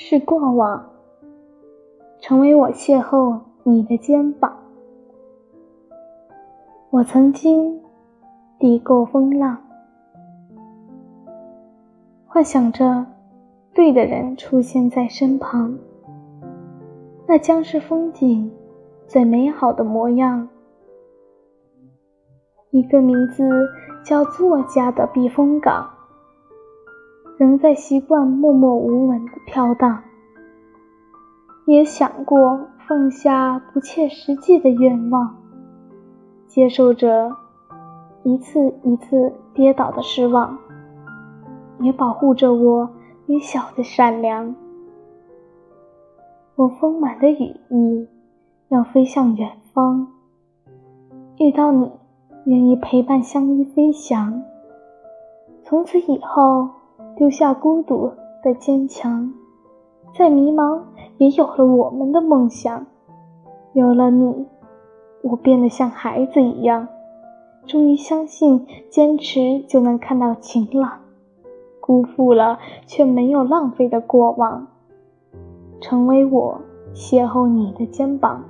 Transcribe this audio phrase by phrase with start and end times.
[0.00, 0.90] 是过往，
[2.20, 4.56] 成为我邂逅你的肩膀。
[6.90, 7.80] 我曾经
[8.60, 9.58] 抵过风浪，
[12.28, 13.04] 幻想着
[13.74, 15.76] 对的人出现在身旁，
[17.26, 18.48] 那将是风景
[19.08, 20.48] 最美好的模样。
[22.70, 23.42] 一个名字
[24.04, 25.90] 叫作家的避风港，
[27.38, 30.02] 仍在习惯默默无闻的飘荡。
[31.66, 35.36] 也想过放下不切实际的愿望，
[36.46, 37.30] 接受着
[38.24, 40.58] 一次一次跌倒的失望，
[41.80, 42.90] 也保护着我
[43.28, 44.54] 微小的善良。
[46.56, 48.08] 我丰满的羽翼
[48.68, 50.08] 要飞向远方，
[51.38, 51.90] 遇到你。
[52.44, 54.42] 愿意陪伴相依飞翔，
[55.64, 56.66] 从此以后
[57.18, 58.12] 丢下孤独
[58.44, 59.34] 的坚强，
[60.16, 60.80] 再迷茫
[61.16, 62.86] 也有了我们的梦想。
[63.72, 64.46] 有了你，
[65.22, 66.86] 我变得像孩子一样，
[67.66, 70.92] 终于相信坚持就能看到晴朗，
[71.80, 74.68] 辜负了却没有浪费的过往，
[75.80, 76.60] 成为我
[76.94, 78.44] 邂逅你的肩膀。